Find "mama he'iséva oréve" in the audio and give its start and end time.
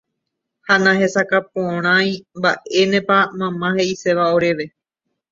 3.39-4.65